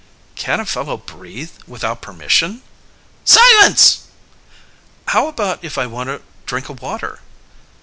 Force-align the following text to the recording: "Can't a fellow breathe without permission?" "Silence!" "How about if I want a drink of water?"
"Can't 0.33 0.59
a 0.59 0.65
fellow 0.65 0.97
breathe 0.97 1.51
without 1.67 2.01
permission?" 2.01 2.63
"Silence!" 3.23 4.07
"How 5.09 5.27
about 5.27 5.63
if 5.63 5.77
I 5.77 5.85
want 5.85 6.09
a 6.09 6.23
drink 6.47 6.69
of 6.69 6.81
water?" 6.81 7.19